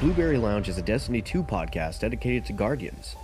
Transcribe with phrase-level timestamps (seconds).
[0.00, 3.16] Blueberry Lounge is a Destiny 2 podcast dedicated to Guardians.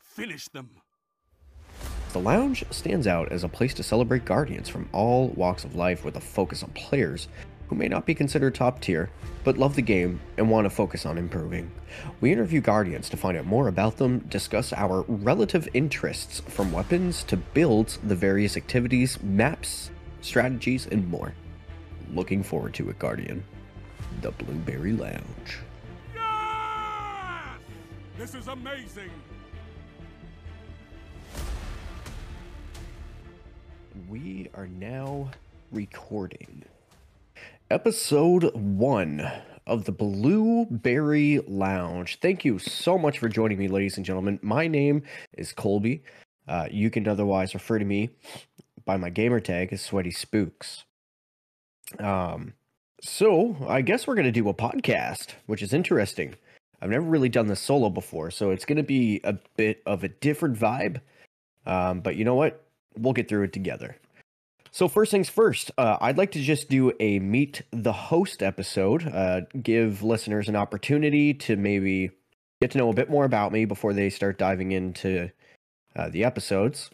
[0.00, 0.70] Finish them.
[2.14, 6.02] The lounge stands out as a place to celebrate Guardians from all walks of life
[6.02, 7.28] with a focus on players
[7.68, 9.10] who may not be considered top tier,
[9.44, 11.70] but love the game and want to focus on improving.
[12.22, 17.22] We interview Guardians to find out more about them, discuss our relative interests from weapons
[17.24, 19.90] to builds, the various activities, maps,
[20.20, 21.34] strategies, and more.
[22.12, 23.44] Looking forward to it, Guardian.
[24.22, 25.58] The Blueberry Lounge.
[26.14, 27.58] Yes!
[28.16, 29.10] This is amazing.
[34.08, 35.30] We are now
[35.70, 36.64] recording
[37.70, 39.30] episode one
[39.66, 42.18] of the Blueberry Lounge.
[42.20, 44.38] Thank you so much for joining me, ladies and gentlemen.
[44.40, 45.02] My name
[45.36, 46.02] is Colby.
[46.46, 48.08] Uh, you can otherwise refer to me
[48.88, 50.84] by my gamer tag as Sweaty Spooks.
[51.98, 52.54] Um,
[53.02, 56.36] so I guess we're gonna do a podcast, which is interesting.
[56.80, 60.08] I've never really done this solo before, so it's gonna be a bit of a
[60.08, 61.02] different vibe.
[61.66, 62.64] Um, but you know what?
[62.96, 63.96] We'll get through it together.
[64.70, 69.06] So first things first, uh, I'd like to just do a meet the host episode,
[69.06, 72.10] uh, give listeners an opportunity to maybe
[72.62, 75.30] get to know a bit more about me before they start diving into
[75.94, 76.88] uh, the episodes.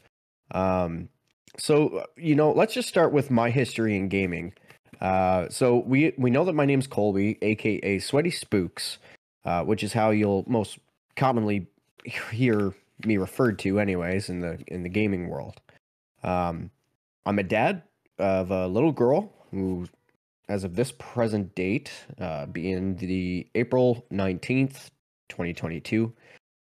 [0.50, 1.08] Um,
[1.56, 4.52] so you know, let's just start with my history in gaming.
[5.00, 8.98] Uh, so we we know that my name's Colby, aka Sweaty Spooks,
[9.44, 10.78] uh, which is how you'll most
[11.16, 11.66] commonly
[12.32, 12.72] hear
[13.04, 15.60] me referred to, anyways, in the in the gaming world.
[16.22, 16.70] Um,
[17.26, 17.82] I'm a dad
[18.18, 19.86] of a little girl who,
[20.48, 24.90] as of this present date, uh, being the April 19th,
[25.28, 26.12] 2022,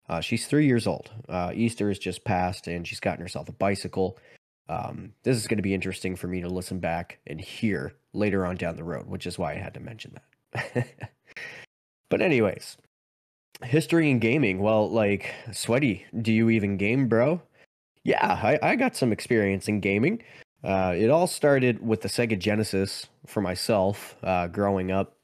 [0.10, 1.10] uh, she's three years old.
[1.30, 4.18] Uh, Easter has just passed and she's gotten herself a bicycle.
[4.70, 8.46] Um, this is going to be interesting for me to listen back and hear later
[8.46, 10.18] on down the road, which is why I had to mention
[10.54, 10.88] that.
[12.10, 12.78] but, anyways,
[13.64, 14.60] history and gaming.
[14.60, 17.42] Well, like, Sweaty, do you even game, bro?
[18.04, 20.24] Yeah, I, I got some experience in gaming.
[20.64, 25.16] Uh, it all started with the Sega Genesis for myself uh, growing up.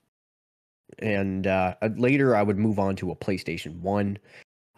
[0.99, 4.17] And uh, later I would move on to a PlayStation 1.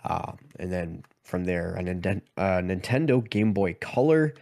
[0.03, 4.33] Uh, and then from there, a, Nintendo, Nintendo Game Boy Color.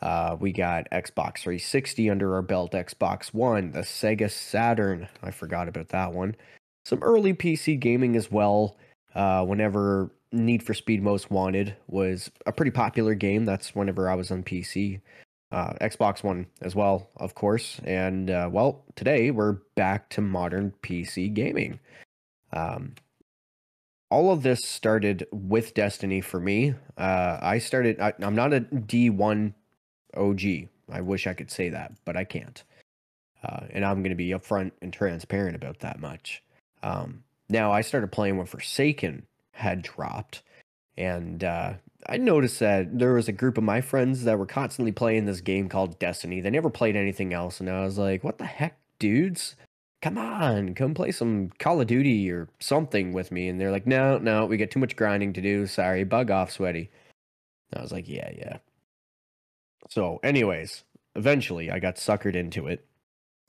[0.00, 5.08] Uh, we got Xbox 360 under our belt, Xbox One, the Sega Saturn.
[5.22, 6.36] I forgot about that one.
[6.84, 8.76] Some early PC gaming as well.
[9.14, 13.44] Uh, whenever Need for Speed Most Wanted was a pretty popular game.
[13.44, 15.00] That's whenever I was on PC.
[15.50, 17.80] Uh, Xbox One as well, of course.
[17.84, 21.78] And uh, well, today we're back to modern PC gaming.
[22.52, 22.94] Um,
[24.10, 26.74] all of this started with Destiny for me.
[26.96, 29.54] Uh, I started, I, am not a D1
[30.16, 30.42] OG.
[30.90, 32.62] I wish I could say that, but I can't.
[33.42, 36.42] Uh, and I'm going to be upfront and transparent about that much.
[36.82, 40.42] Um, now, I started playing when Forsaken had dropped.
[40.96, 41.74] And uh,
[42.08, 45.40] I noticed that there was a group of my friends that were constantly playing this
[45.40, 46.40] game called Destiny.
[46.40, 47.60] They never played anything else.
[47.60, 49.56] And I was like, what the heck, dudes?
[50.02, 53.48] Come on, come play some Call of Duty or something with me.
[53.48, 55.66] And they're like, no, no, we got too much grinding to do.
[55.66, 56.90] Sorry, bug off, sweaty.
[57.74, 58.58] I was like, yeah, yeah.
[59.90, 60.84] So, anyways,
[61.14, 62.84] eventually I got suckered into it.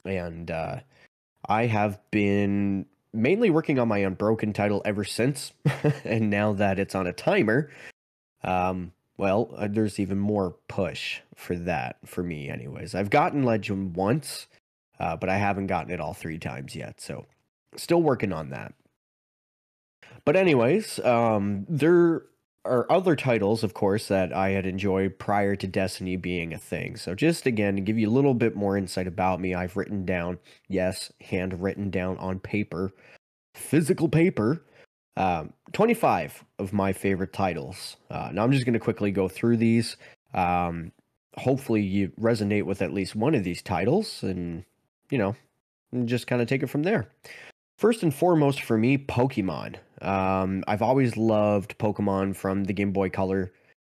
[0.05, 0.79] And uh,
[1.47, 5.53] I have been mainly working on my Unbroken title ever since.
[6.05, 7.69] and now that it's on a timer,
[8.43, 12.95] um, well, uh, there's even more push for that for me, anyways.
[12.95, 14.47] I've gotten Legend once,
[14.99, 17.01] uh, but I haven't gotten it all three times yet.
[17.01, 17.25] So,
[17.75, 18.73] still working on that.
[20.25, 22.23] But, anyways, um, there
[22.65, 26.97] are other titles, of course, that I had enjoyed prior to Destiny being a thing.
[26.97, 30.05] So, just again, to give you a little bit more insight about me, I've written
[30.05, 32.91] down, yes, handwritten down on paper,
[33.55, 34.63] physical paper,
[35.15, 37.97] um, 25 of my favorite titles.
[38.09, 39.97] Uh, now, I'm just going to quickly go through these.
[40.33, 40.91] Um,
[41.37, 44.65] hopefully, you resonate with at least one of these titles and,
[45.09, 45.35] you know,
[46.05, 47.07] just kind of take it from there.
[47.77, 49.75] First and foremost for me, Pokemon.
[50.01, 53.51] Um, I've always loved Pokemon from the Game Boy Color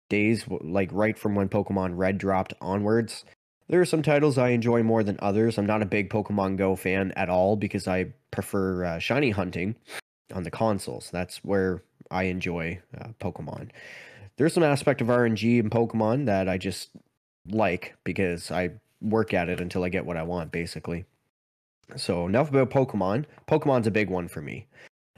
[0.09, 3.25] days, like right from when Pokemon Red dropped onwards.
[3.69, 5.57] There are some titles I enjoy more than others.
[5.57, 9.77] I'm not a big Pokemon Go fan at all because I prefer uh, shiny hunting
[10.35, 11.11] on the consoles.
[11.11, 13.71] That's where I enjoy uh, Pokemon.
[14.37, 16.91] There's some aspect of RNG in Pokemon that I just
[17.49, 18.71] like because I
[19.05, 21.05] work at it until I get what I want, basically.
[21.97, 23.27] So enough about Pokemon.
[23.47, 24.67] Pokemon's a big one for me.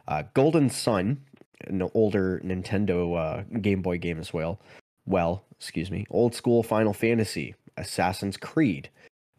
[0.09, 1.21] Uh, Golden Sun,
[1.67, 4.61] an older Nintendo uh, Game Boy game as well.
[5.07, 6.07] Well, excuse me.
[6.11, 8.91] Old school Final Fantasy, Assassin's Creed,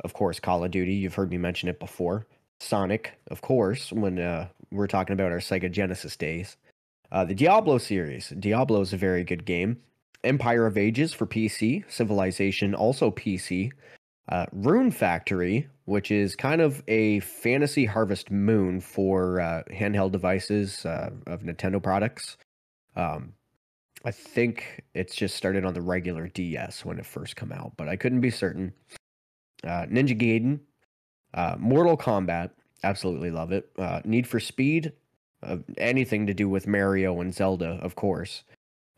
[0.03, 0.93] of course, Call of Duty.
[0.93, 2.25] You've heard me mention it before.
[2.59, 6.57] Sonic, of course, when uh, we're talking about our Sega Genesis days.
[7.11, 8.29] Uh, the Diablo series.
[8.39, 9.77] Diablo is a very good game.
[10.23, 11.83] Empire of Ages for PC.
[11.89, 13.71] Civilization, also PC.
[14.29, 20.85] Uh, Rune Factory, which is kind of a fantasy Harvest Moon for uh, handheld devices
[20.85, 22.37] uh, of Nintendo products.
[22.95, 23.33] Um,
[24.03, 27.87] I think it's just started on the regular DS when it first come out, but
[27.87, 28.73] I couldn't be certain.
[29.63, 30.59] Uh, Ninja Gaiden,
[31.33, 32.51] uh, Mortal Kombat,
[32.83, 33.69] absolutely love it.
[33.77, 34.93] Uh, Need for Speed,
[35.43, 38.43] uh, anything to do with Mario and Zelda, of course.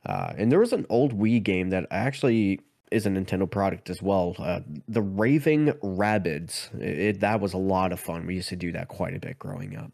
[0.06, 3.90] Uh, and there was an old Wii game that I actually is a Nintendo product
[3.90, 4.36] as well.
[4.40, 6.74] Uh, the Raving Rabbids.
[6.80, 8.26] It, it, that was a lot of fun.
[8.26, 9.92] We used to do that quite a bit growing up.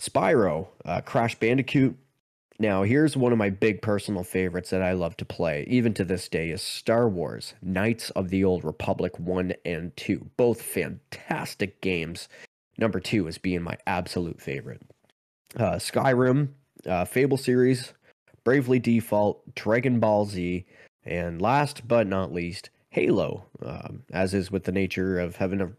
[0.00, 1.96] Spyro, uh, Crash Bandicoot.
[2.58, 6.04] Now, here's one of my big personal favorites that I love to play, even to
[6.04, 10.30] this day, is Star Wars Knights of the Old Republic 1 and 2.
[10.36, 12.28] Both fantastic games.
[12.76, 14.82] Number two is being my absolute favorite.
[15.56, 16.48] Uh, Skyrim,
[16.86, 17.92] uh, Fable series,
[18.44, 20.66] Bravely Default, Dragon Ball Z,
[21.04, 23.46] and last but not least, Halo.
[23.64, 25.76] Um, as is with the nature of having an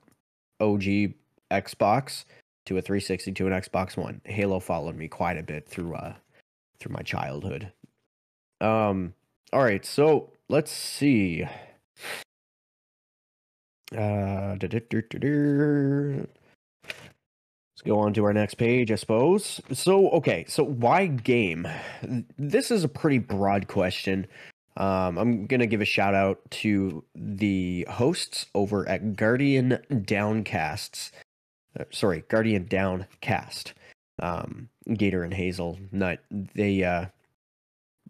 [0.59, 1.13] OG
[1.51, 2.25] Xbox
[2.65, 6.13] to a 360 to an Xbox One, Halo followed me quite a bit through uh
[6.79, 7.71] through my childhood.
[8.59, 9.13] Um.
[9.53, 11.45] All right, so let's see.
[13.95, 14.55] Uh,
[17.81, 19.59] Let's go on to our next page, I suppose.
[19.73, 21.67] So, okay, so why game?
[22.37, 24.27] This is a pretty broad question.
[24.77, 31.11] Um, I'm going to give a shout out to the hosts over at Guardian Downcasts.
[31.79, 33.73] Uh, sorry, Guardian Downcast.
[34.21, 36.19] Um, Gator and Hazel Nut.
[36.29, 37.05] They uh,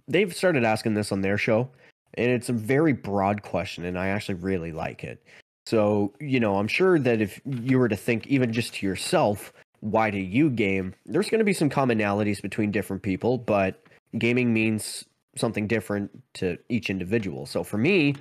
[0.08, 1.70] they've started asking this on their show,
[2.16, 5.24] and it's a very broad question, and I actually really like it.
[5.66, 9.54] So, you know, I'm sure that if you were to think even just to yourself,
[9.80, 10.94] why do you game?
[11.06, 13.84] There's going to be some commonalities between different people, but
[14.18, 15.06] gaming means
[15.36, 17.46] something different to each individual.
[17.46, 18.16] So for me,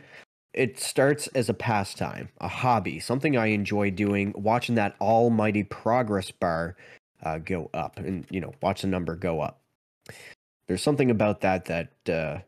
[0.52, 6.30] it starts as a pastime, a hobby, something I enjoy doing, watching that almighty progress
[6.30, 6.76] bar
[7.22, 9.60] uh, go up and, you know, watch the number go up.
[10.66, 12.40] There's something about that that uh,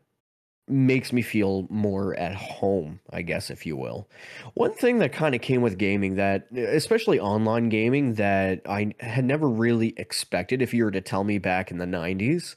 [0.67, 4.07] makes me feel more at home, I guess, if you will.
[4.53, 9.25] One thing that kind of came with gaming that, especially online gaming, that I had
[9.25, 12.55] never really expected if you were to tell me back in the 90s,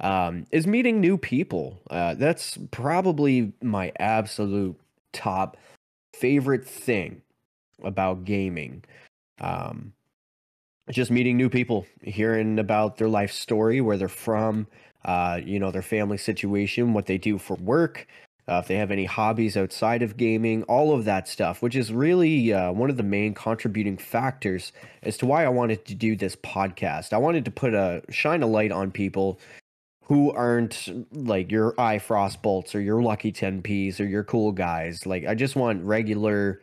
[0.00, 1.80] um, is meeting new people.
[1.90, 4.78] Uh, that's probably my absolute
[5.12, 5.56] top
[6.14, 7.22] favorite thing
[7.82, 8.84] about gaming.
[9.40, 9.92] Um,
[10.90, 14.66] just meeting new people, hearing about their life story, where they're from,
[15.04, 18.06] uh, you know, their family situation, what they do for work,
[18.48, 21.92] uh, if they have any hobbies outside of gaming, all of that stuff, which is
[21.92, 24.72] really uh, one of the main contributing factors
[25.02, 27.12] as to why I wanted to do this podcast.
[27.12, 29.40] I wanted to put a shine a light on people
[30.06, 35.04] who aren't like your iFrostBolts or your lucky 10Ps or your cool guys.
[35.04, 36.62] Like, I just want regular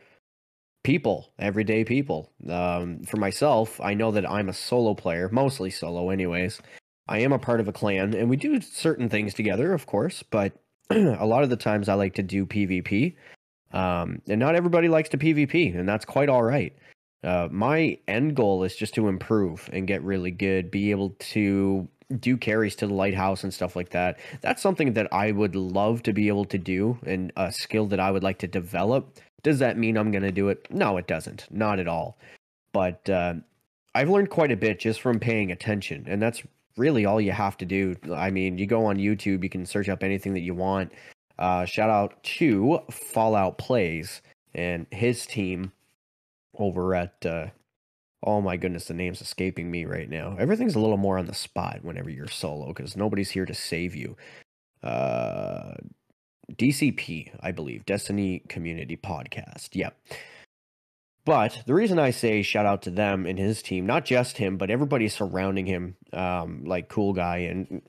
[0.83, 2.31] people, everyday people.
[2.49, 6.61] Um, for myself, I know that I'm a solo player, mostly solo, anyways.
[7.09, 10.23] I am a part of a clan, and we do certain things together, of course,
[10.23, 10.53] but
[10.89, 13.15] a lot of the times I like to do PvP.
[13.73, 16.73] Um, and not everybody likes to PvP, and that's quite all right.
[17.25, 21.89] Uh, my end goal is just to improve and get really good, be able to
[22.19, 24.19] do carries to the lighthouse and stuff like that.
[24.41, 27.99] That's something that I would love to be able to do and a skill that
[27.99, 29.19] I would like to develop.
[29.43, 30.67] Does that mean I'm going to do it?
[30.69, 31.47] No, it doesn't.
[31.51, 32.17] Not at all.
[32.71, 33.35] But uh,
[33.93, 36.43] I've learned quite a bit just from paying attention, and that's
[36.77, 37.95] really all you have to do.
[38.13, 40.91] I mean, you go on YouTube, you can search up anything that you want.
[41.37, 44.21] Uh, shout out to Fallout Plays
[44.55, 45.71] and his team
[46.57, 47.25] over at.
[47.25, 47.47] Uh,
[48.23, 50.35] oh my goodness, the name's escaping me right now.
[50.39, 53.95] Everything's a little more on the spot whenever you're solo because nobody's here to save
[53.95, 54.15] you.
[54.81, 55.73] Uh,
[56.51, 59.69] DCP, I believe, Destiny Community Podcast.
[59.73, 59.97] Yep.
[61.25, 64.57] But the reason I say shout out to them and his team, not just him,
[64.57, 67.81] but everybody surrounding him, um, like Cool Guy, and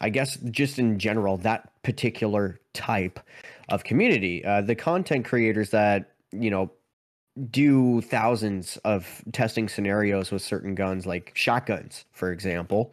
[0.00, 3.20] I guess just in general, that particular type
[3.68, 6.72] of community, uh, the content creators that, you know,
[7.50, 12.92] do thousands of testing scenarios with certain guns, like shotguns, for example,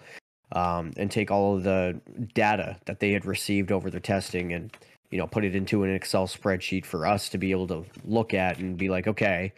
[0.51, 2.00] um, and take all of the
[2.34, 4.72] data that they had received over their testing and
[5.10, 8.34] you know, put it into an Excel spreadsheet for us to be able to look
[8.34, 9.54] at and be like, okay,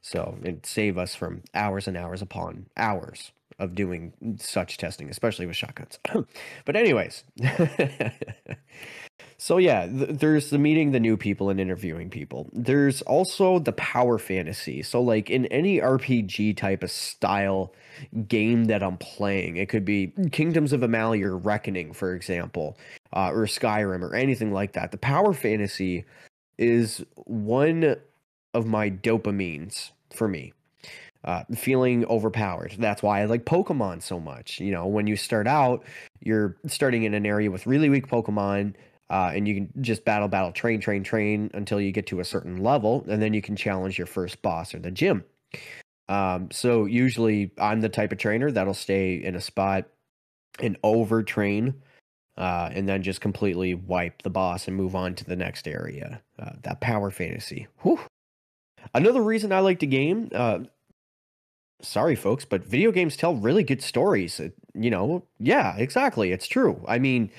[0.00, 5.46] so it save us from hours and hours upon hours of doing such testing, especially
[5.46, 5.98] with shotguns.
[6.64, 7.24] but anyways,
[9.38, 12.48] So yeah, th- there's the meeting the new people and interviewing people.
[12.52, 14.82] There's also the power fantasy.
[14.82, 17.72] So like in any RPG type of style
[18.28, 22.78] game that I'm playing, it could be Kingdoms of Amalur or Reckoning, for example,
[23.12, 24.92] uh, or Skyrim or anything like that.
[24.92, 26.04] The power fantasy
[26.58, 27.96] is one
[28.54, 30.52] of my dopamines for me.
[31.24, 32.74] Uh, feeling overpowered.
[32.80, 34.58] That's why I like Pokemon so much.
[34.58, 35.84] You know, when you start out,
[36.20, 38.74] you're starting in an area with really weak Pokemon
[39.12, 42.24] uh, and you can just battle, battle, train, train, train until you get to a
[42.24, 45.22] certain level, and then you can challenge your first boss or the gym.
[46.08, 49.84] Um, so usually, I'm the type of trainer that'll stay in a spot
[50.60, 51.74] and overtrain,
[52.38, 56.22] uh, and then just completely wipe the boss and move on to the next area.
[56.38, 57.66] Uh, that power fantasy.
[57.82, 58.00] Whew.
[58.94, 60.30] Another reason I like the game.
[60.34, 60.60] Uh,
[61.82, 64.40] sorry, folks, but video games tell really good stories.
[64.72, 66.32] you know, yeah, exactly.
[66.32, 66.82] It's true.
[66.88, 67.30] I mean,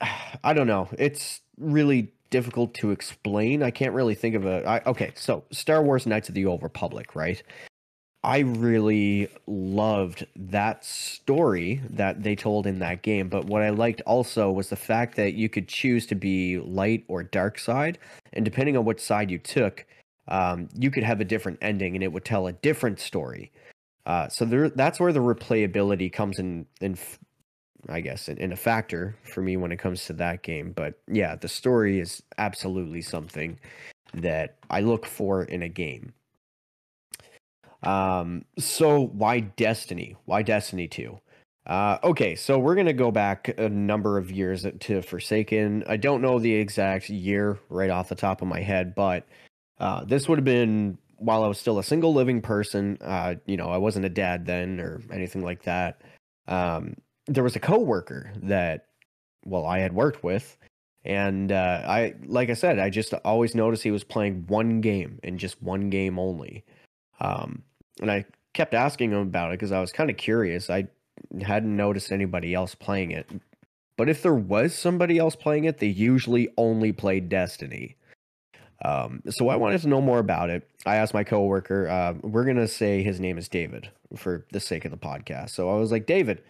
[0.44, 0.88] I don't know.
[0.98, 3.62] It's really difficult to explain.
[3.62, 4.66] I can't really think of a.
[4.66, 7.42] I, okay, so Star Wars Knights of the Old Republic, right?
[8.26, 13.28] I really loved that story that they told in that game.
[13.28, 17.04] But what I liked also was the fact that you could choose to be light
[17.06, 17.98] or dark side.
[18.32, 19.86] And depending on which side you took,
[20.26, 23.52] um, you could have a different ending and it would tell a different story.
[24.06, 26.98] Uh, so there, that's where the replayability comes in, in
[27.88, 30.72] I guess, in, in a factor for me when it comes to that game.
[30.72, 33.58] But yeah, the story is absolutely something
[34.14, 36.12] that I look for in a game.
[37.82, 40.16] Um, so why Destiny?
[40.24, 41.18] Why Destiny 2?
[41.66, 45.84] Uh, okay, so we're gonna go back a number of years to Forsaken.
[45.88, 49.26] I don't know the exact year right off the top of my head, but
[49.78, 52.98] uh, this would have been while I was still a single living person.
[53.00, 56.02] Uh, you know, I wasn't a dad then or anything like that.
[56.46, 56.94] Um,
[57.26, 58.86] there was a coworker that
[59.44, 60.56] well I had worked with
[61.04, 65.20] and uh, I like I said I just always noticed he was playing one game
[65.22, 66.64] and just one game only.
[67.20, 67.62] Um,
[68.00, 70.68] and I kept asking him about it because I was kind of curious.
[70.68, 70.88] I
[71.40, 73.28] hadn't noticed anybody else playing it.
[73.96, 77.96] But if there was somebody else playing it they usually only played Destiny
[78.84, 80.68] um, so I wanted to know more about it.
[80.84, 84.60] I asked my coworker, uh, we're going to say his name is David for the
[84.60, 85.50] sake of the podcast.
[85.50, 86.42] So I was like, David,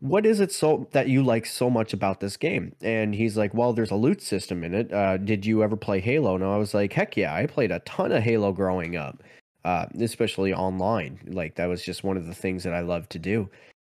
[0.00, 2.74] what is it so that you like so much about this game?
[2.80, 4.92] And he's like, well, there's a loot system in it.
[4.92, 6.34] Uh, did you ever play Halo?
[6.34, 9.22] And I was like, heck yeah, I played a ton of Halo growing up,
[9.64, 11.20] uh, especially online.
[11.26, 13.50] Like that was just one of the things that I loved to do.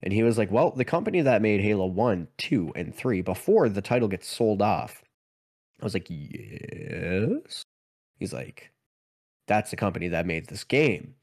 [0.03, 3.67] And he was like, well, the company that made Halo 1, 2, and 3 before
[3.67, 5.01] the title gets sold off.
[5.81, 7.63] I was like, yes.
[8.19, 8.71] He's like,
[9.47, 11.15] that's the company that made this game.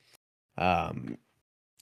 [0.57, 1.19] Um,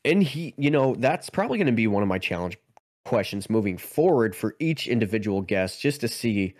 [0.04, 2.58] and he, you know, that's probably going to be one of my challenge
[3.04, 6.54] questions moving forward for each individual guest just to see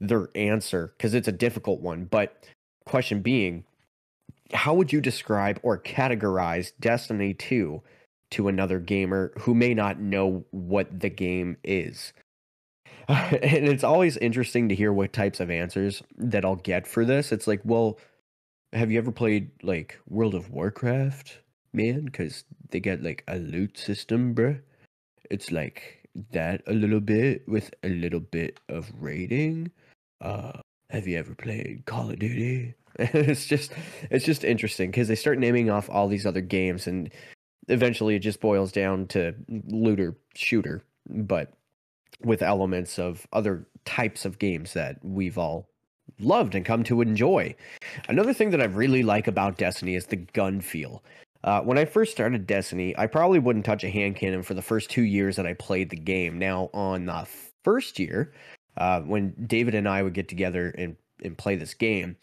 [0.00, 2.04] their answer because it's a difficult one.
[2.04, 2.44] But
[2.84, 3.64] question being,
[4.52, 7.80] how would you describe or categorize Destiny 2
[8.32, 12.12] to another gamer who may not know what the game is?
[13.08, 17.32] and it's always interesting to hear what types of answers that I'll get for this.
[17.32, 17.98] It's like, well,
[18.72, 21.38] have you ever played like World of Warcraft,
[21.72, 22.04] man?
[22.04, 24.60] Because they get like a loot system, bruh.
[25.30, 29.70] It's like that a little bit with a little bit of raiding.
[30.20, 30.52] Uh,
[30.90, 32.74] have you ever played Call of Duty?
[32.98, 33.72] it's just,
[34.10, 37.10] it's just interesting because they start naming off all these other games, and
[37.68, 40.84] eventually it just boils down to looter shooter.
[41.08, 41.52] But
[42.24, 45.68] with elements of other types of games that we've all
[46.18, 47.54] loved and come to enjoy.
[48.08, 51.02] Another thing that I really like about Destiny is the gun feel.
[51.44, 54.62] Uh, when I first started Destiny, I probably wouldn't touch a hand cannon for the
[54.62, 56.38] first two years that I played the game.
[56.38, 57.26] Now, on the
[57.64, 58.32] first year,
[58.76, 62.16] uh, when David and I would get together and, and play this game,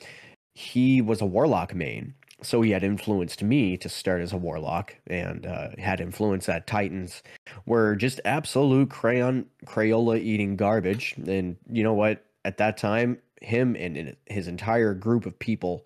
[0.53, 4.95] he was a Warlock main so he had influenced me to start as a warlock
[5.07, 7.23] and uh, had influence that titans
[7.65, 11.15] were just absolute crayon crayola eating garbage.
[11.17, 12.25] And you know what?
[12.45, 15.85] At that time him and his entire group of people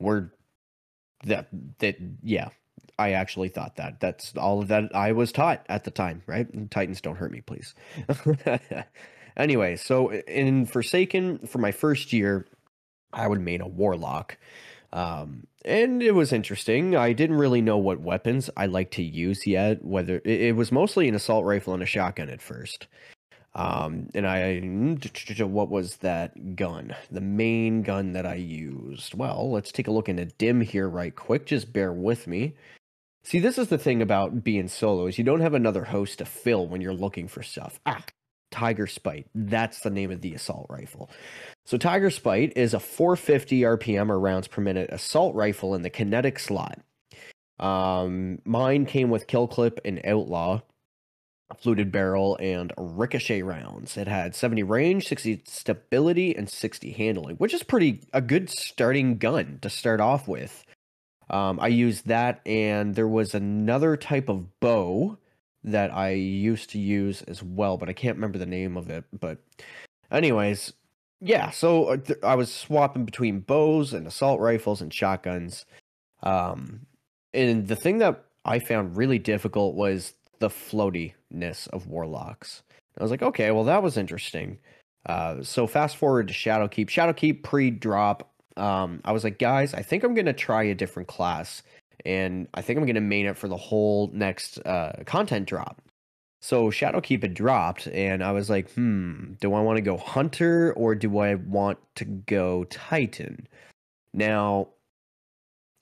[0.00, 0.32] were
[1.24, 2.48] that that yeah
[2.98, 4.00] i actually thought that.
[4.00, 6.46] That's all of that i was taught at the time right?
[6.70, 7.74] Titans don't hurt me please.
[9.36, 12.46] Anyway so in forsaken for my first year
[13.12, 14.38] i would main a warlock
[14.94, 16.94] um, and it was interesting.
[16.94, 19.84] I didn't really know what weapons I like to use yet.
[19.84, 22.86] Whether it, it, was mostly an assault rifle and a shotgun at first.
[23.56, 24.60] Um, and I,
[25.44, 26.94] what was that gun?
[27.10, 29.14] The main gun that I used.
[29.14, 31.46] Well, let's take a look into DIM here right quick.
[31.46, 32.54] Just bear with me.
[33.24, 36.24] See, this is the thing about being solo is you don't have another host to
[36.24, 37.80] fill when you're looking for stuff.
[37.84, 38.04] Ah,
[38.50, 39.26] Tiger Spite.
[39.34, 41.10] That's the name of the assault rifle.
[41.66, 45.90] So Tiger Spite is a 450 RPM or rounds per minute assault rifle in the
[45.90, 46.80] kinetic slot.
[47.58, 50.60] Um, mine came with kill clip and outlaw,
[51.58, 53.96] fluted barrel, and ricochet rounds.
[53.96, 59.16] It had 70 range, 60 stability, and 60 handling, which is pretty a good starting
[59.16, 60.64] gun to start off with.
[61.30, 65.16] Um, I used that, and there was another type of bow
[65.62, 69.04] that I used to use as well, but I can't remember the name of it.
[69.18, 69.38] But,
[70.10, 70.74] anyways,
[71.24, 75.64] yeah, so uh, I was swapping between bows and assault rifles and shotguns.
[76.22, 76.80] Um,
[77.32, 82.62] and the thing that I found really difficult was the floatiness of warlocks.
[82.98, 84.58] I was like, okay, well, that was interesting.
[85.06, 86.88] Uh, so fast forward to Shadowkeep.
[86.88, 88.30] Shadowkeep pre-drop.
[88.58, 91.62] Um, I was like, guys, I think I'm gonna try a different class,
[92.04, 95.80] and I think I'm gonna main it for the whole next uh, content drop.
[96.44, 100.74] So Shadowkeep had dropped, and I was like, hmm, do I want to go Hunter
[100.76, 103.48] or do I want to go Titan?
[104.12, 104.68] Now,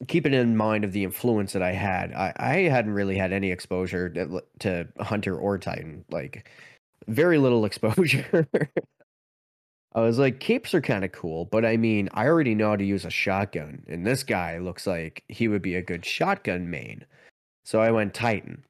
[0.06, 3.50] keeping in mind of the influence that I had, I, I hadn't really had any
[3.50, 6.48] exposure to, to Hunter or Titan, like
[7.08, 8.46] very little exposure.
[9.96, 12.76] I was like, capes are kind of cool, but I mean, I already know how
[12.76, 16.70] to use a shotgun, and this guy looks like he would be a good shotgun
[16.70, 17.04] main.
[17.64, 18.62] So I went Titan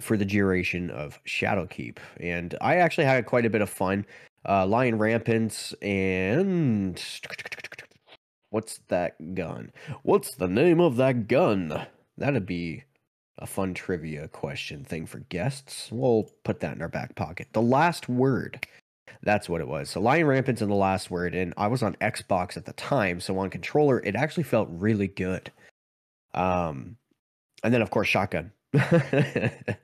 [0.00, 4.06] for the duration of Shadowkeep, and I actually had quite a bit of fun.
[4.48, 7.02] Uh, Lion Rampants and
[8.50, 9.72] what's that gun?
[10.02, 11.86] What's the name of that gun?
[12.16, 12.84] That'd be
[13.38, 15.90] a fun trivia question thing for guests.
[15.90, 17.48] We'll put that in our back pocket.
[17.52, 18.66] The last word.
[19.22, 19.90] That's what it was.
[19.90, 23.20] So Lion Rampant's in the last word, and I was on Xbox at the time,
[23.20, 25.50] so on controller it actually felt really good.
[26.34, 26.96] Um,
[27.64, 28.52] and then of course shotgun.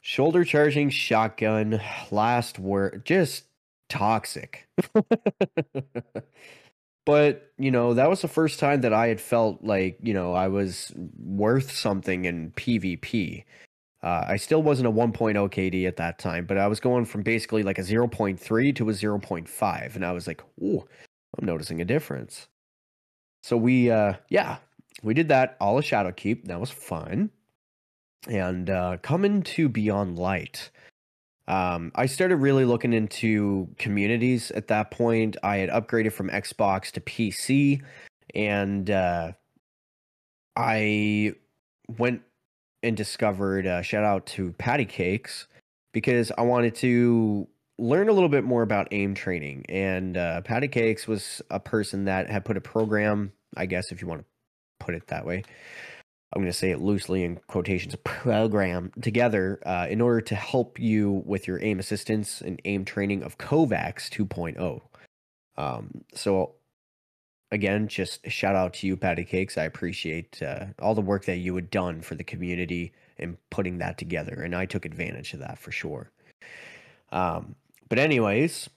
[0.00, 1.80] Shoulder charging shotgun.
[2.10, 3.04] Last word.
[3.04, 3.44] Just
[3.88, 4.68] toxic.
[7.06, 10.34] but you know that was the first time that I had felt like you know
[10.34, 13.44] I was worth something in PvP.
[14.02, 17.22] Uh, I still wasn't a 1.0 KD at that time, but I was going from
[17.22, 20.86] basically like a 0.3 to a 0.5, and I was like, "Ooh,
[21.36, 22.46] I'm noticing a difference."
[23.42, 24.58] So we, uh, yeah,
[25.02, 26.44] we did that all a Shadowkeep.
[26.44, 27.30] That was fun.
[28.26, 30.70] And uh, coming to Beyond Light,
[31.46, 35.36] um, I started really looking into communities at that point.
[35.42, 37.82] I had upgraded from Xbox to PC,
[38.34, 39.32] and uh,
[40.56, 41.32] I
[41.96, 42.22] went
[42.82, 45.46] and discovered uh, shout out to Patty Cakes
[45.92, 49.64] because I wanted to learn a little bit more about aim training.
[49.68, 54.02] And uh, Patty Cakes was a person that had put a program, I guess, if
[54.02, 54.26] you want to
[54.84, 55.44] put it that way.
[56.32, 60.78] I'm going to say it loosely in quotations, program together uh, in order to help
[60.78, 64.80] you with your aim assistance and aim training of KovaaK's 2.0.
[65.56, 66.54] Um, so
[67.50, 69.56] again, just shout out to you, Patty Cakes.
[69.56, 73.78] I appreciate uh, all the work that you had done for the community and putting
[73.78, 76.10] that together, and I took advantage of that for sure.
[77.10, 77.56] Um,
[77.88, 78.68] but anyways,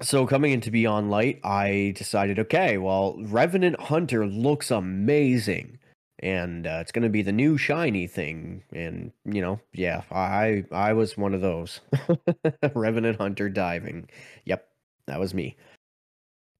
[0.00, 5.78] so coming into Beyond Light, I decided, okay, well, Revenant Hunter looks amazing.
[6.20, 10.64] And uh, it's going to be the new shiny thing, and you know, yeah, I
[10.70, 11.80] I was one of those
[12.74, 14.08] Revenant Hunter diving.
[14.44, 14.64] Yep,
[15.08, 15.56] that was me.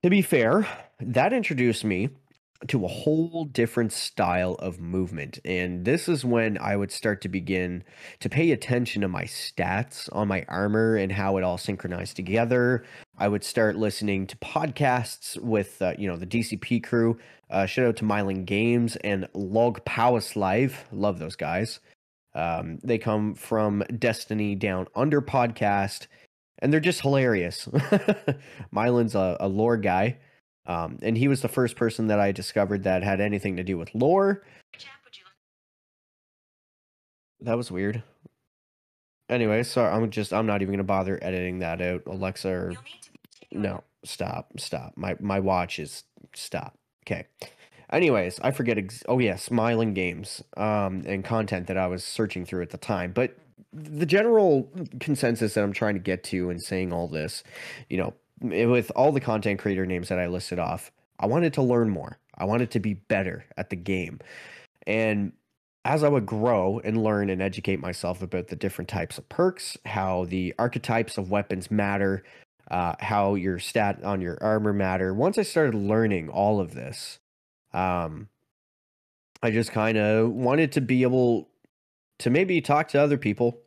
[0.02, 0.66] To be fair,
[1.00, 2.10] that introduced me
[2.68, 5.38] to a whole different style of movement.
[5.44, 7.84] And this is when I would start to begin
[8.20, 12.84] to pay attention to my stats on my armor and how it all synchronized together.
[13.18, 17.18] I would start listening to podcasts with, uh, you know, the DCP crew.
[17.50, 20.84] Uh, shout out to Mylan Games and Log Powis Live.
[20.90, 21.80] Love those guys.
[22.34, 26.06] Um, they come from Destiny Down Under podcast
[26.58, 27.66] and they're just hilarious.
[28.72, 30.16] Mylan's a, a lore guy,
[30.66, 33.76] um, and he was the first person that I discovered that had anything to do
[33.76, 34.42] with lore.
[37.40, 38.02] That was weird.
[39.28, 42.02] Anyway, sorry, I'm just I'm not even gonna bother editing that out.
[42.06, 42.72] Alexa, or,
[43.52, 44.92] no, stop, stop.
[44.96, 46.74] My my watch is stop.
[47.06, 47.26] Okay.
[47.90, 48.78] Anyways, I forget.
[48.78, 52.78] Ex- oh yeah, smiling Games um, and content that I was searching through at the
[52.78, 53.36] time, but
[53.72, 57.42] the general consensus that I'm trying to get to in saying all this,
[57.88, 61.62] you know, with all the content creator names that I listed off, I wanted to
[61.62, 62.18] learn more.
[62.36, 64.20] I wanted to be better at the game.
[64.86, 65.32] And
[65.84, 69.76] as I would grow and learn and educate myself about the different types of perks,
[69.84, 72.24] how the archetypes of weapons matter,
[72.70, 77.18] uh, how your stat on your armor matter, once I started learning all of this,
[77.72, 78.28] um,
[79.42, 81.50] I just kind of wanted to be able
[82.20, 83.58] to maybe talk to other people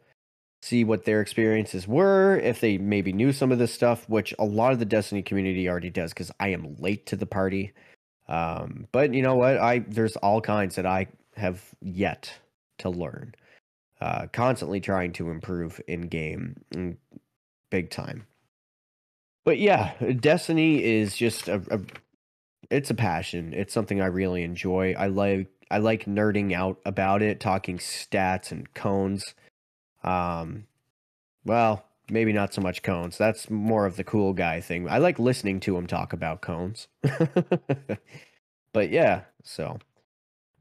[0.62, 4.46] see what their experiences were, if they maybe knew some of this stuff, which a
[4.46, 7.74] lot of the Destiny community already does because I am late to the party.
[8.28, 9.58] Um, but you know what?
[9.58, 12.34] I there's all kinds that I have yet
[12.80, 13.34] to learn.
[14.00, 16.96] Uh, constantly trying to improve in game, mm,
[17.72, 18.28] big time.
[19.44, 21.80] But yeah, Destiny is just a, a
[22.70, 23.54] it's a passion.
[23.54, 24.94] It's something I really enjoy.
[24.98, 29.24] I like I like nerding out about it, talking stats and cones.
[30.08, 30.68] Um,
[31.46, 33.18] well, maybe not so much cones.
[33.18, 34.88] That's more of the cool guy thing.
[34.90, 36.88] I like listening to him talk about cones.
[38.74, 39.80] but yeah, so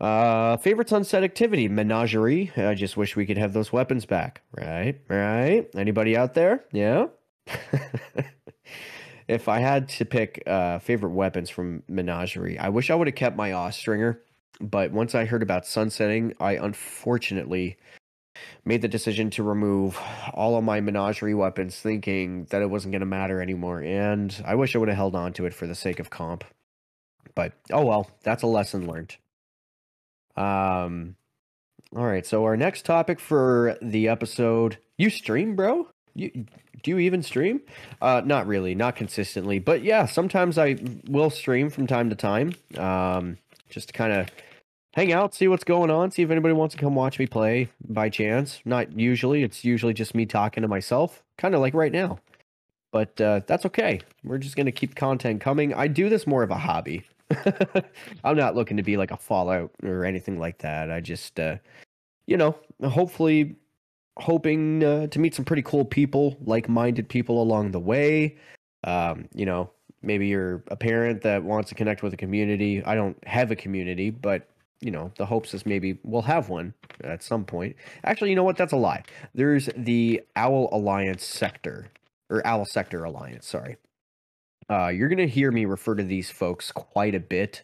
[0.01, 2.53] uh favorite sunset activity, menagerie.
[2.57, 4.43] I just wish we could have those weapons back.
[4.57, 5.01] Right?
[5.09, 5.69] Right?
[5.75, 6.65] Anybody out there?
[6.73, 7.07] Yeah.
[9.29, 13.15] if I had to pick uh favorite weapons from menagerie, I wish I would have
[13.15, 14.21] kept my Austringer,
[14.61, 17.77] but once I heard about sunsetting, I unfortunately
[18.65, 19.99] made the decision to remove
[20.35, 23.81] all of my menagerie weapons, thinking that it wasn't going to matter anymore.
[23.81, 26.45] And I wish I would have held on to it for the sake of comp.
[27.35, 29.17] But oh well, that's a lesson learned.
[30.37, 31.17] Um,
[31.95, 32.27] all right.
[32.27, 35.89] So our next topic for the episode: you stream, bro?
[36.15, 36.47] You
[36.83, 37.61] do you even stream?
[38.01, 40.77] Uh, not really, not consistently, but yeah, sometimes I
[41.09, 42.55] will stream from time to time.
[42.77, 44.29] Um, just to kind of
[44.97, 47.69] hang out, see what's going on, see if anybody wants to come watch me play
[47.87, 48.61] by chance.
[48.65, 52.19] Not usually, it's usually just me talking to myself, kind of like right now.
[52.93, 54.01] But uh, that's okay.
[54.25, 55.75] We're just going to keep content coming.
[55.75, 57.05] I do this more of a hobby.
[58.25, 60.91] I'm not looking to be like a Fallout or anything like that.
[60.91, 61.57] I just, uh,
[62.27, 63.55] you know, hopefully,
[64.17, 68.39] hoping uh, to meet some pretty cool people, like minded people along the way.
[68.85, 72.83] Um, you know, maybe you're a parent that wants to connect with a community.
[72.83, 74.49] I don't have a community, but
[74.81, 77.77] you know, the hopes is maybe we'll have one at some point.
[78.05, 78.57] Actually, you know what?
[78.57, 79.03] That's a lie.
[79.35, 81.89] There's the Owl Alliance sector,
[82.31, 83.77] or Owl Sector Alliance, sorry.
[84.69, 87.63] Uh, you're going to hear me refer to these folks quite a bit,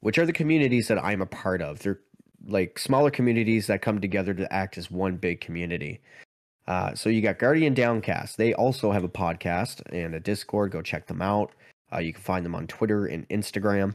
[0.00, 1.80] which are the communities that I'm a part of.
[1.80, 2.00] They're
[2.46, 6.00] like smaller communities that come together to act as one big community.
[6.66, 8.36] Uh, so you got Guardian Downcast.
[8.36, 10.70] They also have a podcast and a Discord.
[10.70, 11.52] Go check them out.
[11.92, 13.94] Uh, you can find them on Twitter and Instagram.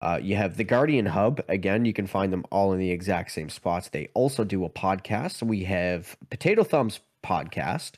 [0.00, 1.42] Uh, you have the Guardian Hub.
[1.48, 3.88] Again, you can find them all in the exact same spots.
[3.88, 5.42] They also do a podcast.
[5.42, 7.92] We have Potato Thumbs podcast.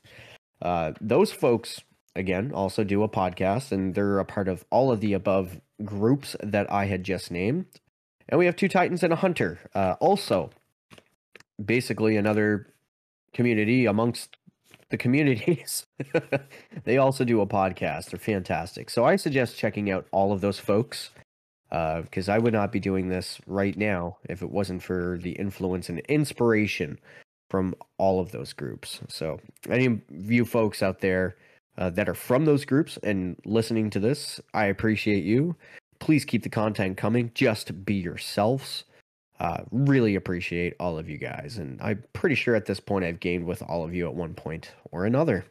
[0.61, 1.81] Uh, those folks,
[2.15, 6.35] again, also do a podcast, and they're a part of all of the above groups
[6.41, 7.65] that I had just named.
[8.29, 9.59] And we have two Titans and a Hunter.
[9.75, 10.51] Uh, also,
[11.63, 12.67] basically another
[13.33, 14.37] community amongst
[14.89, 15.85] the communities.
[16.83, 18.11] they also do a podcast.
[18.11, 18.89] They're fantastic.
[18.89, 21.11] So I suggest checking out all of those folks
[21.69, 25.31] because uh, I would not be doing this right now if it wasn't for the
[25.33, 26.99] influence and inspiration
[27.49, 29.01] from all of those groups.
[29.07, 31.35] So, any of you folks out there
[31.77, 35.55] uh, that are from those groups and listening to this, I appreciate you.
[35.99, 37.31] Please keep the content coming.
[37.35, 38.85] Just be yourselves.
[39.39, 41.57] Uh, really appreciate all of you guys.
[41.57, 44.33] And I'm pretty sure at this point I've gained with all of you at one
[44.33, 45.45] point or another.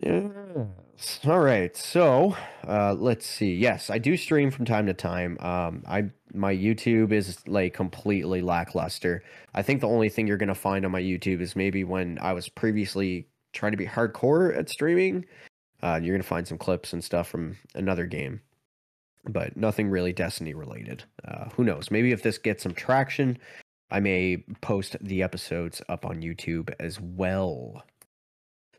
[0.00, 1.20] Yes.
[1.24, 1.76] All right.
[1.76, 3.54] So, uh, let's see.
[3.54, 5.36] Yes, I do stream from time to time.
[5.40, 9.22] Um, I my YouTube is like completely lackluster.
[9.54, 12.32] I think the only thing you're gonna find on my YouTube is maybe when I
[12.32, 15.26] was previously trying to be hardcore at streaming.
[15.82, 18.40] Uh, you're gonna find some clips and stuff from another game,
[19.28, 21.04] but nothing really Destiny related.
[21.24, 21.90] Uh, who knows?
[21.90, 23.38] Maybe if this gets some traction,
[23.90, 27.84] I may post the episodes up on YouTube as well.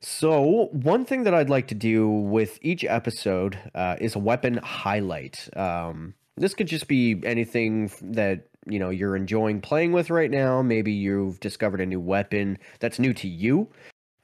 [0.05, 4.57] So, one thing that I'd like to do with each episode uh, is a weapon
[4.57, 5.47] highlight.
[5.55, 10.61] Um, this could just be anything that you know you're enjoying playing with right now.
[10.61, 13.69] Maybe you've discovered a new weapon that's new to you,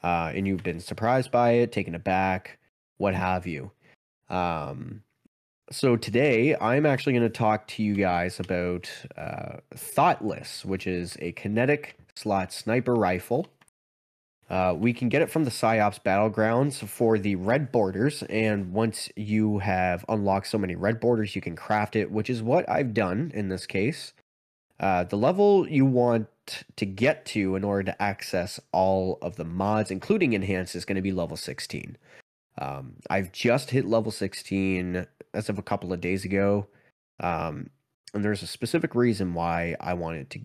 [0.03, 2.59] uh, and you've been surprised by it, taken aback,
[2.97, 3.71] what have you.
[4.29, 5.03] Um,
[5.71, 11.15] so today I'm actually going to talk to you guys about uh, Thoughtless, which is
[11.21, 13.47] a kinetic slot sniper rifle.
[14.49, 19.09] Uh, we can get it from the PsyOps Battlegrounds for the red borders, and once
[19.15, 22.93] you have unlocked so many red borders, you can craft it, which is what I've
[22.93, 24.13] done in this case.
[24.79, 26.27] Uh, the level you want
[26.77, 30.95] to get to in order to access all of the mods, including enhanced, is going
[30.95, 31.95] to be level 16.
[32.57, 36.65] Um, I've just hit level 16 as of a couple of days ago,
[37.19, 37.69] um,
[38.15, 40.39] and there's a specific reason why I wanted to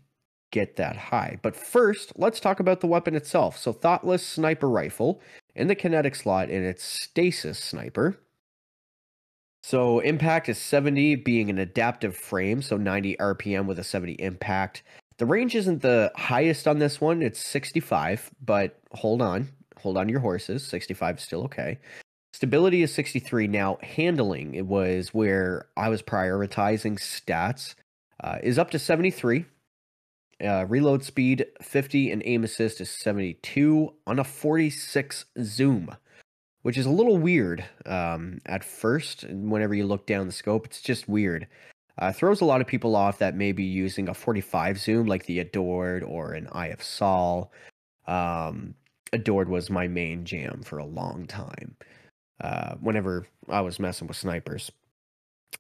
[0.55, 1.37] get that high.
[1.43, 3.59] But first, let's talk about the weapon itself.
[3.59, 5.21] So, Thoughtless Sniper Rifle
[5.57, 8.17] in the kinetic slot, and it's Stasis Sniper.
[9.65, 14.85] So, impact is 70, being an adaptive frame, so 90 RPM with a 70 impact.
[15.19, 17.21] The range isn't the highest on this one.
[17.21, 19.49] It's 65, but hold on.
[19.81, 20.65] Hold on your horses.
[20.65, 21.79] 65 is still okay.
[22.33, 23.49] Stability is 63.
[23.49, 27.75] Now, handling, it was where I was prioritizing stats,
[28.23, 29.47] uh, is up to 73.
[30.45, 35.97] Uh, reload speed 50 and aim assist is 72 on a 46 zoom,
[36.63, 39.25] which is a little weird um, at first.
[39.31, 41.47] Whenever you look down the scope, it's just weird.
[41.99, 45.27] Uh, throws a lot of people off that may be using a 45 zoom like
[45.27, 47.53] the Adored or an Eye of Sol.
[48.07, 48.75] Um,
[49.13, 51.77] Adored was my main jam for a long time.
[52.41, 54.71] Uh, whenever I was messing with snipers.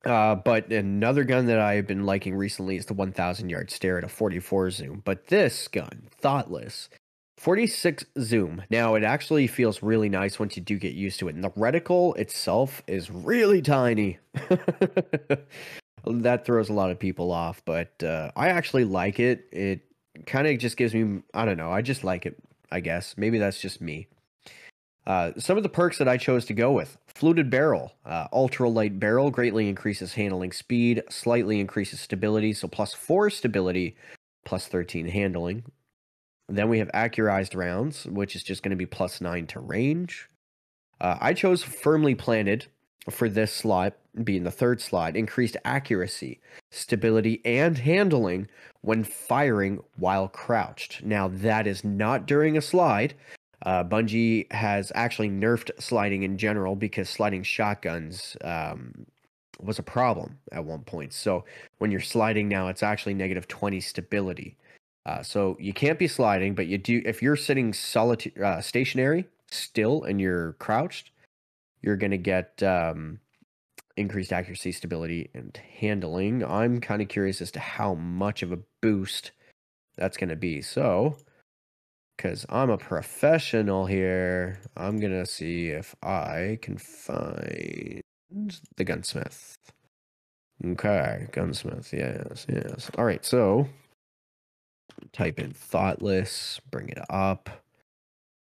[0.04, 4.04] Uh, but another gun that I've been liking recently is the 1000 yard stare at
[4.04, 5.02] a 44 zoom.
[5.04, 6.88] But this gun, Thoughtless,
[7.38, 8.62] 46 zoom.
[8.70, 11.34] Now it actually feels really nice once you do get used to it.
[11.34, 14.18] And the reticle itself is really tiny.
[16.06, 19.46] that throws a lot of people off, but uh, I actually like it.
[19.52, 19.80] It
[20.26, 22.36] kind of just gives me, I don't know, I just like it,
[22.70, 23.14] I guess.
[23.16, 24.06] Maybe that's just me.
[25.06, 28.68] Uh, some of the perks that I chose to go with fluted barrel, uh, ultra
[28.68, 33.96] light barrel greatly increases handling speed, slightly increases stability, so plus four stability,
[34.44, 35.64] plus 13 handling.
[36.48, 40.28] Then we have accurized rounds, which is just going to be plus nine to range.
[41.00, 42.66] Uh, I chose firmly planted
[43.10, 46.40] for this slot, being the third slot, increased accuracy,
[46.70, 48.48] stability, and handling
[48.80, 51.02] when firing while crouched.
[51.02, 53.14] Now, that is not during a slide.
[53.64, 59.06] Uh, Bungie has actually nerfed sliding in general because sliding shotguns um,
[59.60, 61.12] was a problem at one point.
[61.12, 61.44] So
[61.78, 64.56] when you're sliding now, it's actually negative 20 stability.
[65.06, 69.26] Uh, so you can't be sliding, but you do if you're sitting solitary, uh, stationary
[69.50, 71.10] still and you're crouched,
[71.82, 73.18] you're to get um,
[73.96, 76.44] increased accuracy, stability, and handling.
[76.44, 79.32] I'm kind of curious as to how much of a boost
[79.96, 80.62] that's to be.
[80.62, 81.16] So,
[82.16, 88.02] because I'm a professional here, I'm going to see if I can find
[88.76, 89.56] the gunsmith.
[90.64, 91.92] Okay, gunsmith.
[91.92, 92.90] Yes, yes.
[92.96, 93.68] All right, so
[95.12, 97.50] type in thoughtless, bring it up.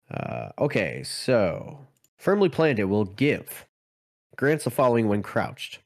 [0.09, 1.79] Uh, okay, so
[2.17, 3.65] Firmly planted will give.
[4.35, 5.79] Grants the following when crouched.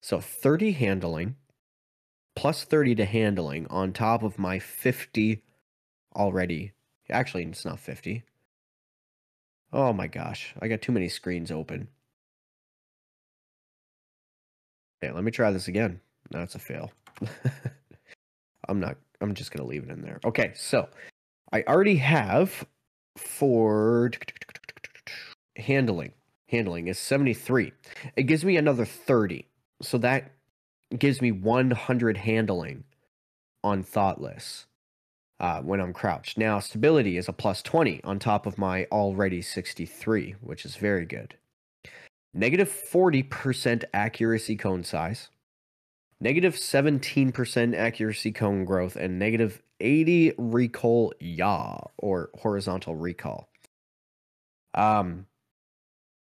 [0.00, 1.36] So 30 handling,
[2.34, 5.42] plus 30 to handling on top of my 50
[6.16, 6.72] already.
[7.10, 8.22] Actually, it's not 50.
[9.72, 11.88] Oh my gosh, I got too many screens open.
[15.02, 16.00] Okay, let me try this again.
[16.30, 16.90] That's a fail.
[18.68, 20.20] I'm not, I'm just going to leave it in there.
[20.24, 20.88] Okay, so
[21.52, 22.66] I already have
[23.16, 24.10] for
[25.56, 26.12] handling
[26.48, 27.72] handling is 73.
[28.16, 29.46] It gives me another 30.
[29.82, 30.32] So that
[30.98, 32.84] gives me 100 handling
[33.62, 34.66] on thoughtless
[35.40, 36.38] uh, when I'm crouched.
[36.38, 41.06] Now, stability is a plus 20 on top of my already 63, which is very
[41.06, 41.36] good.
[42.34, 45.28] Negative 40% accuracy cone size,
[46.20, 53.48] negative 17% accuracy cone growth, and negative 80 recoil yaw or horizontal recall.
[54.74, 55.26] Um,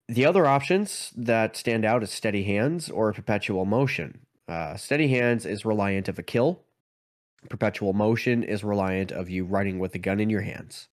[0.07, 4.25] the other options that stand out is steady hands or perpetual motion.
[4.47, 6.63] Uh, steady hands is reliant of a kill.
[7.49, 10.87] Perpetual motion is reliant of you running with a gun in your hands.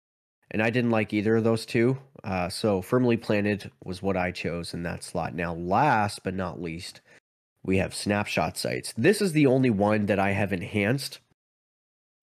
[0.52, 1.98] And I didn't like either of those two.
[2.24, 5.36] Uh, so firmly planted was what I chose in that slot.
[5.36, 7.02] Now, last but not least,
[7.64, 8.94] we have snapshot sights.
[8.98, 11.20] This is the only one that I have enhanced.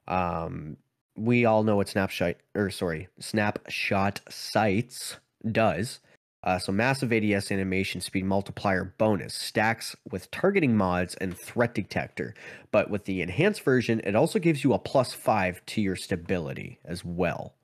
[0.09, 0.79] Um,
[1.17, 5.19] we all know what snapshot or sorry, snapshot sights
[5.51, 6.01] does.
[6.45, 12.35] Uh, so massive ADS animation speed multiplier bonus stacks with targeting mods and threat detector.
[12.71, 16.79] But with the enhanced version, it also gives you a plus five to your stability
[16.85, 17.55] as well.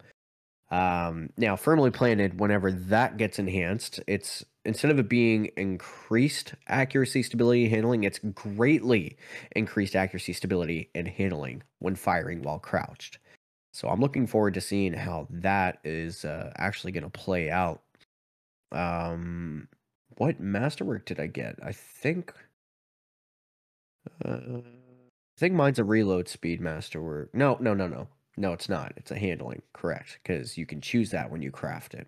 [0.70, 7.22] Um, now, firmly planted, whenever that gets enhanced, it's instead of it being increased accuracy,
[7.22, 9.18] stability, handling, it's greatly
[9.56, 13.18] increased accuracy, stability, and handling when firing while crouched.
[13.72, 17.82] So I'm looking forward to seeing how that is uh, actually going to play out
[18.72, 19.68] um,
[20.16, 21.58] what masterwork did I get?
[21.62, 22.32] I think.
[24.24, 27.34] Uh, I think mine's a reload speed masterwork.
[27.34, 28.52] No, no, no, no, no.
[28.52, 28.92] It's not.
[28.96, 29.62] It's a handling.
[29.72, 32.06] Correct, because you can choose that when you craft it.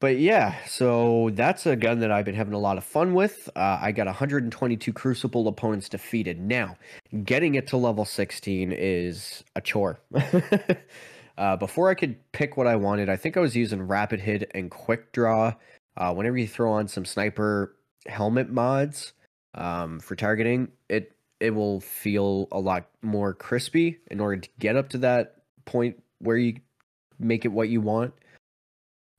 [0.00, 3.50] But yeah, so that's a gun that I've been having a lot of fun with.
[3.54, 6.40] Uh, I got 122 Crucible opponents defeated.
[6.40, 6.78] Now,
[7.24, 10.00] getting it to level 16 is a chore.
[11.40, 14.50] Uh, before I could pick what I wanted, I think I was using Rapid Hit
[14.54, 15.54] and Quick Draw.
[15.96, 17.74] Uh, whenever you throw on some sniper
[18.04, 19.14] helmet mods
[19.54, 24.76] um, for targeting, it it will feel a lot more crispy in order to get
[24.76, 26.56] up to that point where you
[27.18, 28.12] make it what you want.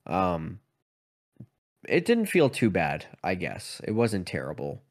[0.06, 0.60] Um,
[1.90, 3.82] it didn't feel too bad, I guess.
[3.84, 4.84] It wasn't terrible.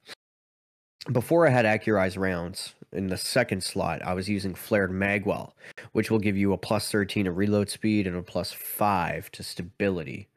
[1.12, 5.52] Before I had accurized rounds in the second slot, I was using flared magwell,
[5.92, 9.42] which will give you a plus 13 to reload speed and a plus 5 to
[9.42, 10.28] stability.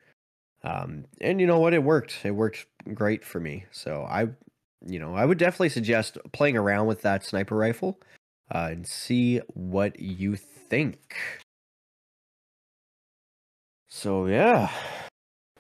[0.63, 1.74] Um, and you know what?
[1.74, 2.20] It worked.
[2.24, 3.66] It worked great for me.
[3.72, 4.28] So I,
[4.86, 8.00] you know, I would definitely suggest playing around with that sniper rifle
[8.54, 11.16] uh, and see what you think.
[13.89, 14.72] So yeah,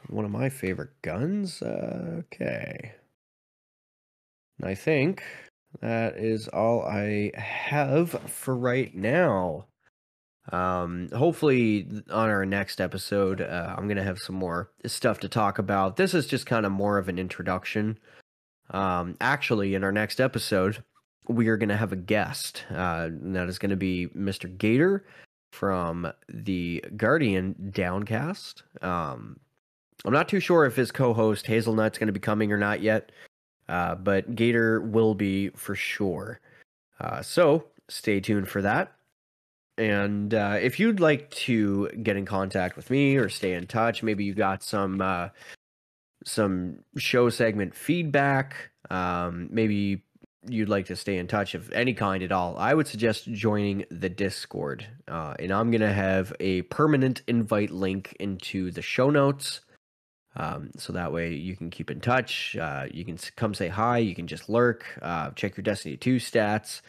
[0.09, 1.61] one of my favorite guns.
[1.61, 2.93] Uh, okay.
[4.61, 5.23] I think
[5.81, 9.67] that is all I have for right now.
[10.51, 15.57] Um, hopefully, on our next episode, uh, I'm gonna have some more stuff to talk
[15.57, 15.95] about.
[15.95, 17.97] This is just kind of more of an introduction.
[18.71, 20.83] Um, actually, in our next episode,
[21.27, 22.65] we are gonna have a guest.
[22.69, 24.55] Uh, that is gonna be Mr.
[24.57, 25.05] Gator
[25.53, 28.63] from the Guardian Downcast.
[28.81, 29.39] Um,
[30.05, 33.11] I'm not too sure if his co-host Hazelnut's going to be coming or not yet,
[33.69, 36.39] uh, but Gator will be for sure.
[36.99, 38.93] Uh, so stay tuned for that.
[39.77, 44.03] And uh, if you'd like to get in contact with me or stay in touch,
[44.03, 45.29] maybe you got some uh,
[46.25, 48.69] some show segment feedback.
[48.89, 50.03] Um, maybe
[50.47, 53.85] you'd like to stay in touch of any kind at all, I would suggest joining
[53.89, 54.85] the Discord.
[55.07, 59.61] Uh, and I'm to have a permanent invite link into the show notes.
[60.35, 62.55] Um, so that way you can keep in touch.
[62.55, 63.99] Uh, you can come say hi.
[63.99, 64.85] You can just lurk.
[65.01, 66.81] Uh, check your Destiny 2 stats.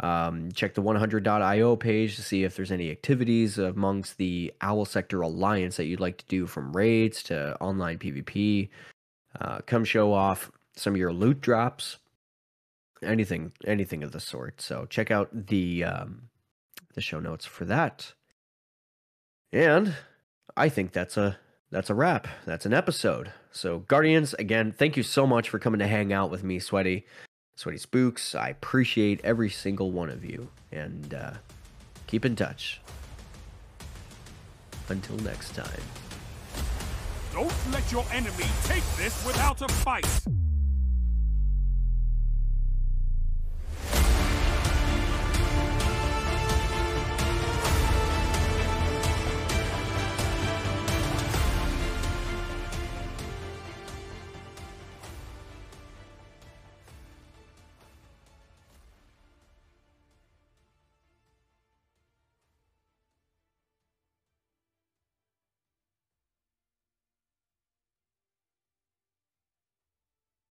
[0.00, 5.22] Um, check the 100.io page to see if there's any activities amongst the Owl Sector
[5.22, 8.68] Alliance that you'd like to do from raids to online PvP.
[9.40, 11.98] Uh, come show off some of your loot drops,
[13.02, 14.60] anything, anything of the sort.
[14.60, 16.28] So check out the um,
[16.94, 18.12] the show notes for that.
[19.52, 19.94] And
[20.56, 21.38] I think that's a
[21.70, 22.28] that's a wrap.
[22.46, 23.32] That's an episode.
[23.52, 27.06] So Guardians, again, thank you so much for coming to hang out with me, Sweaty.
[27.56, 28.34] Sweaty Spooks.
[28.34, 30.48] I appreciate every single one of you.
[30.70, 31.32] And uh,
[32.06, 32.80] keep in touch.
[34.88, 35.82] Until next time.
[37.32, 40.06] Don't let your enemy take this without a fight.